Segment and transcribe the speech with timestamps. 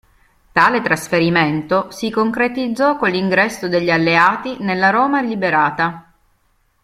[0.51, 6.11] Tale trasferimento si concretizzò con l'ingresso degli alleati nella Roma liberata.